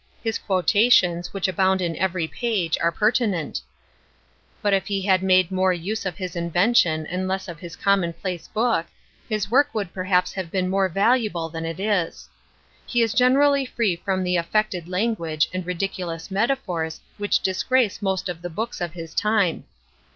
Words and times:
His 0.23 0.39
quotations, 0.39 1.31
which 1.31 1.47
abound 1.47 1.79
in 1.79 1.95
every 1.97 2.27
page, 2.27 2.75
are 2.81 2.91
pertinent; 2.91 3.61
but 4.59 4.73
if 4.73 4.87
he 4.87 5.03
had 5.03 5.21
made 5.21 5.51
more 5.51 5.73
use 5.73 6.07
of 6.07 6.17
his 6.17 6.35
invention 6.35 7.05
and 7.05 7.27
less 7.27 7.47
of 7.47 7.59
his 7.59 7.75
commonplace 7.75 8.47
book, 8.47 8.87
his 9.29 9.51
work 9.51 9.75
would 9.75 9.93
perhaps 9.93 10.33
have 10.33 10.49
been 10.49 10.71
more 10.71 10.89
valuable 10.89 11.49
than 11.49 11.65
it 11.67 11.79
is. 11.79 12.27
He 12.87 13.03
is 13.03 13.13
generally 13.13 13.63
free 13.63 13.95
from 13.95 14.23
the 14.23 14.37
affected 14.37 14.87
language 14.89 15.47
and 15.53 15.63
ridiculous 15.67 16.31
metaphors 16.31 17.01
which 17.19 17.39
disgrace 17.41 18.01
most 18.01 18.27
of 18.27 18.41
the 18.41 18.49
books 18.49 18.81
of 18.81 18.93
his 18.93 19.13
time. 19.13 19.65